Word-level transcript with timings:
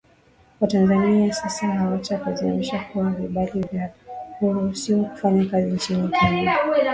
Watanzania 0.61 1.33
sasa 1.33 1.67
hawatalazimika 1.67 2.79
kuwa 2.93 3.09
vibali 3.09 3.61
vya 3.71 3.93
kuruhusiwa 4.39 5.05
kufanya 5.09 5.45
kazi 5.45 5.71
nchini 5.71 6.09
Kenya 6.09 6.57